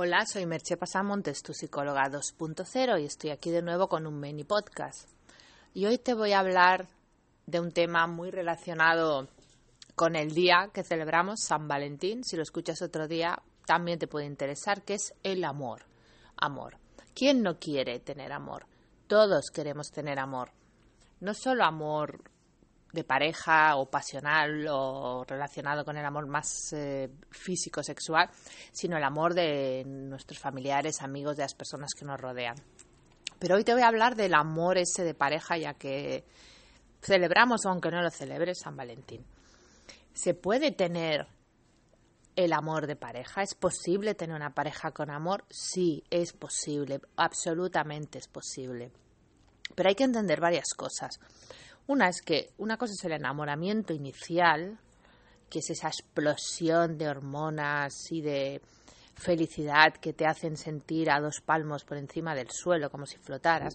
Hola, 0.00 0.24
soy 0.26 0.46
Merche 0.46 0.76
Pasamontes, 0.76 1.42
tu 1.42 1.52
psicóloga 1.52 2.04
2.0 2.04 3.02
y 3.02 3.04
estoy 3.04 3.30
aquí 3.30 3.50
de 3.50 3.62
nuevo 3.62 3.88
con 3.88 4.06
un 4.06 4.20
mini 4.20 4.44
podcast. 4.44 5.08
Y 5.74 5.86
hoy 5.86 5.98
te 5.98 6.14
voy 6.14 6.30
a 6.30 6.38
hablar 6.38 6.86
de 7.46 7.58
un 7.58 7.72
tema 7.72 8.06
muy 8.06 8.30
relacionado 8.30 9.26
con 9.96 10.14
el 10.14 10.30
día 10.30 10.70
que 10.72 10.84
celebramos, 10.84 11.40
San 11.40 11.66
Valentín. 11.66 12.22
Si 12.22 12.36
lo 12.36 12.44
escuchas 12.44 12.80
otro 12.80 13.08
día, 13.08 13.42
también 13.66 13.98
te 13.98 14.06
puede 14.06 14.26
interesar, 14.26 14.82
que 14.82 14.94
es 14.94 15.14
el 15.24 15.42
amor. 15.42 15.82
Amor. 16.36 16.76
¿Quién 17.12 17.42
no 17.42 17.58
quiere 17.58 17.98
tener 17.98 18.30
amor? 18.30 18.66
Todos 19.08 19.50
queremos 19.52 19.90
tener 19.90 20.20
amor. 20.20 20.52
No 21.18 21.34
solo 21.34 21.64
amor 21.64 22.27
de 22.92 23.04
pareja 23.04 23.76
o 23.76 23.86
pasional 23.86 24.66
o 24.70 25.24
relacionado 25.24 25.84
con 25.84 25.96
el 25.96 26.04
amor 26.04 26.26
más 26.26 26.72
eh, 26.72 27.10
físico, 27.30 27.82
sexual, 27.82 28.30
sino 28.72 28.96
el 28.96 29.04
amor 29.04 29.34
de 29.34 29.84
nuestros 29.86 30.38
familiares, 30.38 31.02
amigos, 31.02 31.36
de 31.36 31.42
las 31.42 31.54
personas 31.54 31.90
que 31.96 32.04
nos 32.04 32.20
rodean. 32.20 32.56
Pero 33.38 33.56
hoy 33.56 33.64
te 33.64 33.72
voy 33.72 33.82
a 33.82 33.88
hablar 33.88 34.16
del 34.16 34.34
amor 34.34 34.78
ese 34.78 35.04
de 35.04 35.14
pareja, 35.14 35.56
ya 35.58 35.74
que 35.74 36.24
celebramos, 37.00 37.66
aunque 37.66 37.90
no 37.90 38.02
lo 38.02 38.10
celebres, 38.10 38.60
San 38.60 38.76
Valentín. 38.76 39.24
¿Se 40.12 40.34
puede 40.34 40.72
tener 40.72 41.28
el 42.34 42.52
amor 42.52 42.86
de 42.86 42.96
pareja? 42.96 43.42
¿Es 43.42 43.54
posible 43.54 44.14
tener 44.14 44.34
una 44.34 44.54
pareja 44.54 44.90
con 44.90 45.10
amor? 45.10 45.44
Sí, 45.50 46.02
es 46.10 46.32
posible, 46.32 47.00
absolutamente 47.16 48.18
es 48.18 48.28
posible. 48.28 48.90
Pero 49.74 49.88
hay 49.90 49.94
que 49.94 50.04
entender 50.04 50.40
varias 50.40 50.74
cosas. 50.76 51.20
Una 51.88 52.10
es 52.10 52.20
que 52.20 52.50
una 52.58 52.76
cosa 52.76 52.92
es 52.92 53.02
el 53.04 53.12
enamoramiento 53.12 53.94
inicial, 53.94 54.78
que 55.48 55.60
es 55.60 55.70
esa 55.70 55.88
explosión 55.88 56.98
de 56.98 57.08
hormonas 57.08 57.94
y 58.10 58.20
de 58.20 58.60
felicidad 59.14 59.94
que 59.94 60.12
te 60.12 60.26
hacen 60.26 60.58
sentir 60.58 61.10
a 61.10 61.18
dos 61.18 61.40
palmos 61.40 61.84
por 61.84 61.96
encima 61.96 62.34
del 62.34 62.50
suelo, 62.50 62.90
como 62.90 63.06
si 63.06 63.16
flotaras. 63.16 63.74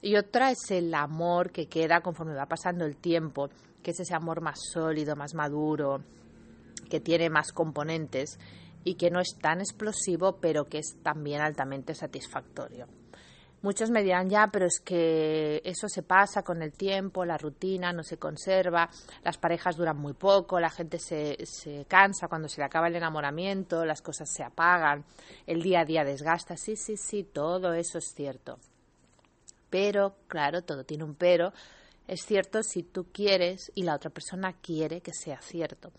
Y 0.00 0.14
otra 0.14 0.52
es 0.52 0.70
el 0.70 0.94
amor 0.94 1.50
que 1.50 1.66
queda 1.66 2.00
conforme 2.00 2.36
va 2.36 2.46
pasando 2.46 2.84
el 2.84 2.96
tiempo, 2.96 3.50
que 3.82 3.90
es 3.90 3.98
ese 3.98 4.14
amor 4.14 4.40
más 4.40 4.60
sólido, 4.72 5.16
más 5.16 5.34
maduro, 5.34 6.04
que 6.88 7.00
tiene 7.00 7.28
más 7.28 7.50
componentes 7.50 8.38
y 8.84 8.94
que 8.94 9.10
no 9.10 9.18
es 9.18 9.36
tan 9.36 9.58
explosivo, 9.58 10.36
pero 10.40 10.66
que 10.66 10.78
es 10.78 10.96
también 11.02 11.40
altamente 11.40 11.96
satisfactorio. 11.96 12.86
Muchos 13.60 13.90
me 13.90 14.04
dirán, 14.04 14.30
ya, 14.30 14.48
pero 14.52 14.66
es 14.66 14.78
que 14.78 15.60
eso 15.64 15.88
se 15.88 16.04
pasa 16.04 16.42
con 16.42 16.62
el 16.62 16.72
tiempo, 16.72 17.24
la 17.24 17.36
rutina 17.36 17.92
no 17.92 18.04
se 18.04 18.16
conserva, 18.16 18.88
las 19.24 19.36
parejas 19.36 19.76
duran 19.76 19.96
muy 19.98 20.12
poco, 20.12 20.60
la 20.60 20.70
gente 20.70 21.00
se, 21.00 21.36
se 21.44 21.84
cansa 21.86 22.28
cuando 22.28 22.48
se 22.48 22.60
le 22.60 22.66
acaba 22.66 22.86
el 22.86 22.94
enamoramiento, 22.94 23.84
las 23.84 24.00
cosas 24.00 24.30
se 24.32 24.44
apagan, 24.44 25.04
el 25.44 25.60
día 25.60 25.80
a 25.80 25.84
día 25.84 26.04
desgasta. 26.04 26.56
Sí, 26.56 26.76
sí, 26.76 26.96
sí, 26.96 27.24
todo 27.24 27.72
eso 27.72 27.98
es 27.98 28.12
cierto. 28.14 28.60
Pero, 29.70 30.14
claro, 30.28 30.62
todo 30.62 30.84
tiene 30.84 31.02
un 31.02 31.16
pero. 31.16 31.52
Es 32.06 32.22
cierto 32.24 32.62
si 32.62 32.84
tú 32.84 33.08
quieres 33.12 33.72
y 33.74 33.82
la 33.82 33.96
otra 33.96 34.10
persona 34.10 34.54
quiere 34.62 35.00
que 35.00 35.12
sea 35.12 35.40
cierto. 35.42 35.90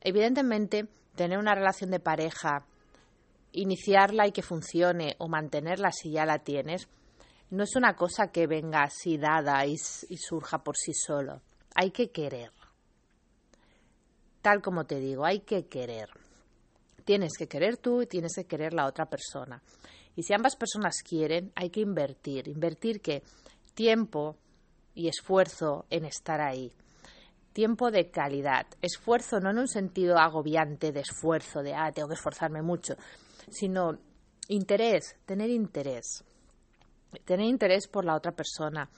Evidentemente, 0.00 0.88
tener 1.14 1.38
una 1.38 1.54
relación 1.54 1.90
de 1.90 2.00
pareja 2.00 2.64
iniciarla 3.52 4.26
y 4.26 4.32
que 4.32 4.42
funcione 4.42 5.16
o 5.18 5.28
mantenerla 5.28 5.92
si 5.92 6.10
ya 6.10 6.26
la 6.26 6.38
tienes, 6.40 6.88
no 7.50 7.64
es 7.64 7.76
una 7.76 7.94
cosa 7.94 8.28
que 8.28 8.46
venga 8.46 8.82
así 8.82 9.18
dada 9.18 9.66
y, 9.66 9.76
surja 9.76 10.64
por 10.64 10.76
sí 10.76 10.92
solo. 10.94 11.42
Hay 11.74 11.90
que 11.90 12.10
querer. 12.10 12.50
Tal 14.40 14.62
como 14.62 14.86
te 14.86 14.98
digo, 14.98 15.24
hay 15.24 15.40
que 15.40 15.66
querer. 15.66 16.08
Tienes 17.04 17.32
que 17.36 17.48
querer 17.48 17.76
tú 17.76 18.02
y 18.02 18.06
tienes 18.06 18.34
que 18.34 18.46
querer 18.46 18.72
la 18.72 18.86
otra 18.86 19.06
persona. 19.06 19.62
Y 20.16 20.22
si 20.22 20.32
ambas 20.32 20.56
personas 20.56 21.02
quieren, 21.06 21.52
hay 21.54 21.68
que 21.68 21.80
invertir. 21.80 22.48
Invertir 22.48 23.02
que 23.02 23.22
tiempo 23.74 24.36
y 24.94 25.08
esfuerzo 25.08 25.84
en 25.90 26.06
estar 26.06 26.40
ahí. 26.40 26.72
Tiempo 27.52 27.90
de 27.90 28.10
calidad. 28.10 28.66
Esfuerzo 28.80 29.40
no 29.40 29.50
en 29.50 29.58
un 29.58 29.68
sentido 29.68 30.16
agobiante 30.18 30.90
de 30.90 31.00
esfuerzo, 31.00 31.62
de, 31.62 31.74
ah, 31.74 31.92
tengo 31.92 32.08
que 32.08 32.14
esforzarme 32.14 32.62
mucho, 32.62 32.94
sino 33.48 33.98
interés, 34.48 35.16
tener 35.24 35.50
interés. 35.50 36.24
Tener 37.24 37.46
interés 37.46 37.88
por 37.88 38.04
la 38.04 38.16
otra 38.16 38.32
persona, 38.32 38.88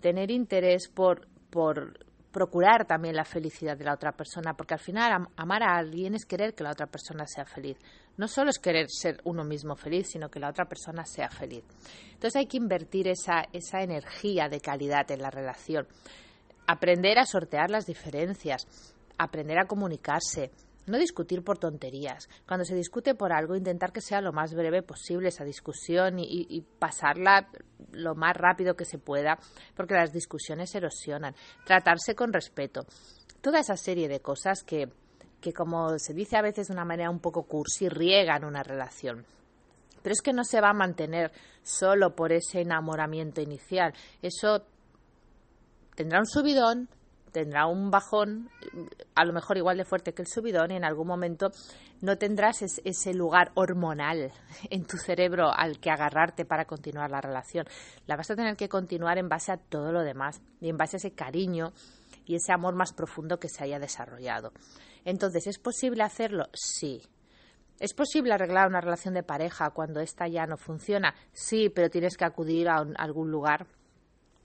tener 0.00 0.30
interés 0.30 0.88
por, 0.88 1.28
por 1.50 1.98
procurar 2.30 2.86
también 2.86 3.16
la 3.16 3.24
felicidad 3.24 3.76
de 3.76 3.84
la 3.84 3.94
otra 3.94 4.12
persona, 4.12 4.54
porque 4.54 4.74
al 4.74 4.80
final 4.80 5.28
amar 5.36 5.62
a 5.62 5.76
alguien 5.76 6.14
es 6.14 6.24
querer 6.24 6.54
que 6.54 6.64
la 6.64 6.72
otra 6.72 6.86
persona 6.86 7.26
sea 7.26 7.44
feliz. 7.44 7.76
No 8.16 8.28
solo 8.28 8.50
es 8.50 8.58
querer 8.58 8.86
ser 8.88 9.20
uno 9.24 9.44
mismo 9.44 9.76
feliz, 9.76 10.08
sino 10.10 10.28
que 10.28 10.40
la 10.40 10.50
otra 10.50 10.66
persona 10.66 11.04
sea 11.04 11.28
feliz. 11.30 11.64
Entonces 12.12 12.36
hay 12.36 12.46
que 12.46 12.56
invertir 12.56 13.08
esa, 13.08 13.44
esa 13.52 13.82
energía 13.82 14.48
de 14.48 14.60
calidad 14.60 15.10
en 15.10 15.22
la 15.22 15.30
relación, 15.30 15.86
aprender 16.66 17.18
a 17.18 17.26
sortear 17.26 17.70
las 17.70 17.86
diferencias, 17.86 18.66
aprender 19.18 19.58
a 19.58 19.66
comunicarse, 19.66 20.50
no 20.88 20.98
discutir 20.98 21.42
por 21.42 21.58
tonterías. 21.58 22.28
Cuando 22.46 22.64
se 22.64 22.74
discute 22.74 23.14
por 23.14 23.32
algo, 23.32 23.56
intentar 23.56 23.92
que 23.92 24.00
sea 24.00 24.20
lo 24.20 24.32
más 24.32 24.54
breve 24.54 24.82
posible 24.82 25.28
esa 25.28 25.44
discusión 25.44 26.18
y, 26.18 26.64
pasarla 26.78 27.48
lo 27.92 28.14
más 28.14 28.36
rápido 28.36 28.74
que 28.74 28.84
se 28.84 28.98
pueda, 28.98 29.38
porque 29.74 29.94
las 29.94 30.12
discusiones 30.12 30.74
erosionan. 30.74 31.34
Tratarse 31.64 32.14
con 32.14 32.32
respeto. 32.32 32.86
Toda 33.40 33.60
esa 33.60 33.76
serie 33.76 34.08
de 34.08 34.20
cosas 34.20 34.62
que, 34.62 34.88
que 35.40 35.52
como 35.52 35.98
se 35.98 36.14
dice 36.14 36.36
a 36.36 36.42
veces 36.42 36.68
de 36.68 36.74
una 36.74 36.84
manera 36.84 37.10
un 37.10 37.20
poco 37.20 37.44
cursi, 37.44 37.88
riegan 37.88 38.44
una 38.44 38.62
relación. 38.62 39.24
Pero 40.02 40.12
es 40.12 40.22
que 40.22 40.32
no 40.32 40.44
se 40.44 40.60
va 40.60 40.70
a 40.70 40.74
mantener 40.74 41.32
solo 41.62 42.14
por 42.14 42.32
ese 42.32 42.60
enamoramiento 42.60 43.40
inicial. 43.40 43.92
Eso 44.22 44.64
tendrá 45.94 46.20
un 46.20 46.26
subidón, 46.26 46.88
tendrá 47.38 47.66
un 47.66 47.88
bajón, 47.88 48.50
a 49.14 49.24
lo 49.24 49.32
mejor 49.32 49.58
igual 49.58 49.76
de 49.76 49.84
fuerte 49.84 50.12
que 50.12 50.22
el 50.22 50.28
subidón, 50.28 50.72
y 50.72 50.74
en 50.74 50.84
algún 50.84 51.06
momento 51.06 51.52
no 52.00 52.18
tendrás 52.18 52.62
ese 52.62 53.14
lugar 53.14 53.52
hormonal 53.54 54.32
en 54.70 54.84
tu 54.84 54.96
cerebro 54.96 55.52
al 55.54 55.78
que 55.78 55.90
agarrarte 55.90 56.44
para 56.44 56.64
continuar 56.64 57.12
la 57.12 57.20
relación. 57.20 57.64
La 58.08 58.16
vas 58.16 58.28
a 58.32 58.34
tener 58.34 58.56
que 58.56 58.68
continuar 58.68 59.18
en 59.18 59.28
base 59.28 59.52
a 59.52 59.56
todo 59.56 59.92
lo 59.92 60.02
demás 60.02 60.42
y 60.60 60.68
en 60.68 60.76
base 60.76 60.96
a 60.96 60.98
ese 60.98 61.12
cariño 61.12 61.72
y 62.26 62.34
ese 62.34 62.52
amor 62.52 62.74
más 62.74 62.92
profundo 62.92 63.38
que 63.38 63.48
se 63.48 63.62
haya 63.62 63.78
desarrollado. 63.78 64.52
Entonces, 65.04 65.46
¿es 65.46 65.60
posible 65.60 66.02
hacerlo? 66.02 66.48
Sí. 66.52 67.02
¿Es 67.78 67.94
posible 67.94 68.34
arreglar 68.34 68.66
una 68.66 68.80
relación 68.80 69.14
de 69.14 69.22
pareja 69.22 69.70
cuando 69.70 70.00
esta 70.00 70.26
ya 70.26 70.44
no 70.46 70.56
funciona? 70.56 71.14
Sí, 71.32 71.68
pero 71.68 71.88
tienes 71.88 72.16
que 72.16 72.24
acudir 72.24 72.68
a, 72.68 72.78
a 72.78 72.86
algún 72.96 73.30
lugar 73.30 73.68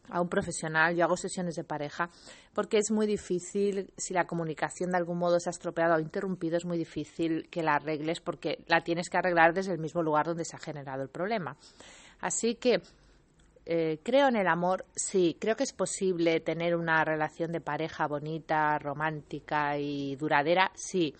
a 0.09 0.21
un 0.21 0.29
profesional, 0.29 0.95
yo 0.95 1.03
hago 1.05 1.17
sesiones 1.17 1.55
de 1.55 1.63
pareja, 1.63 2.09
porque 2.53 2.77
es 2.77 2.91
muy 2.91 3.07
difícil, 3.07 3.91
si 3.97 4.13
la 4.13 4.25
comunicación 4.25 4.91
de 4.91 4.97
algún 4.97 5.17
modo 5.17 5.39
se 5.39 5.49
ha 5.49 5.51
estropeado 5.51 5.95
o 5.95 5.99
interrumpido, 5.99 6.57
es 6.57 6.65
muy 6.65 6.77
difícil 6.77 7.49
que 7.49 7.63
la 7.63 7.75
arregles 7.75 8.19
porque 8.19 8.63
la 8.67 8.81
tienes 8.81 9.09
que 9.09 9.17
arreglar 9.17 9.53
desde 9.53 9.73
el 9.73 9.79
mismo 9.79 10.03
lugar 10.03 10.25
donde 10.25 10.45
se 10.45 10.55
ha 10.55 10.59
generado 10.59 11.03
el 11.03 11.09
problema. 11.09 11.55
Así 12.19 12.55
que 12.55 12.81
eh, 13.65 13.99
creo 14.03 14.27
en 14.27 14.35
el 14.35 14.47
amor, 14.47 14.85
sí, 14.93 15.37
creo 15.39 15.55
que 15.55 15.63
es 15.63 15.73
posible 15.73 16.41
tener 16.41 16.75
una 16.75 17.03
relación 17.05 17.51
de 17.51 17.61
pareja 17.61 18.07
bonita, 18.07 18.77
romántica 18.77 19.77
y 19.77 20.15
duradera, 20.17 20.71
sí, 20.75 21.15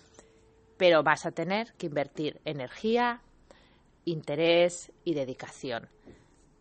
pero 0.76 1.02
vas 1.02 1.24
a 1.24 1.32
tener 1.32 1.72
que 1.78 1.86
invertir 1.86 2.40
energía, 2.44 3.22
interés 4.04 4.92
y 5.04 5.14
dedicación. 5.14 5.88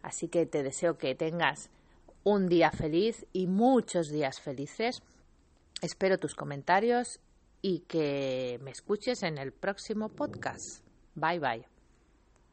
Así 0.02 0.30
que 0.30 0.46
te 0.46 0.64
deseo 0.64 0.98
que 0.98 1.16
tengas 1.16 1.70
un 2.24 2.48
día 2.48 2.72
feliz 2.72 3.26
y 3.34 3.48
muchos 3.48 4.10
días 4.10 4.40
felices. 4.40 5.04
Espero 5.82 6.18
tus 6.18 6.36
comentarios 6.36 7.20
y 7.62 7.80
que 7.80 8.60
me 8.62 8.72
escuches 8.72 9.24
en 9.24 9.38
el 9.38 9.52
próximo 9.52 10.10
podcast. 10.10 10.86
Bye 11.16 11.40
bye. 11.40 11.73